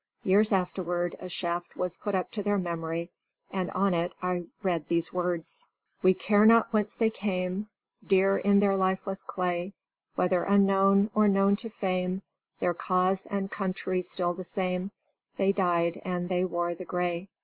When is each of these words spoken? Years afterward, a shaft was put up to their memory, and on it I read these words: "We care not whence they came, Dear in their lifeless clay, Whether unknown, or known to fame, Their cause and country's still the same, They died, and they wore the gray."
Years 0.23 0.51
afterward, 0.51 1.15
a 1.19 1.29
shaft 1.29 1.75
was 1.77 1.95
put 1.97 2.15
up 2.15 2.31
to 2.31 2.41
their 2.41 2.57
memory, 2.57 3.11
and 3.51 3.69
on 3.69 3.93
it 3.93 4.15
I 4.19 4.45
read 4.63 4.87
these 4.87 5.13
words: 5.13 5.67
"We 6.01 6.15
care 6.15 6.43
not 6.43 6.73
whence 6.73 6.95
they 6.95 7.11
came, 7.11 7.67
Dear 8.07 8.37
in 8.39 8.61
their 8.61 8.75
lifeless 8.75 9.23
clay, 9.23 9.73
Whether 10.15 10.41
unknown, 10.43 11.11
or 11.13 11.27
known 11.27 11.55
to 11.57 11.69
fame, 11.69 12.23
Their 12.59 12.73
cause 12.73 13.27
and 13.27 13.51
country's 13.51 14.09
still 14.09 14.33
the 14.33 14.43
same, 14.43 14.89
They 15.37 15.51
died, 15.51 16.01
and 16.03 16.29
they 16.29 16.45
wore 16.45 16.73
the 16.73 16.85
gray." 16.85 17.29